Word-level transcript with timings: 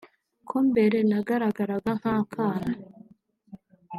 ko 0.47 0.57
mbere 0.69 0.97
nagaragaraga 1.09 1.91
nk’akana 1.99 2.71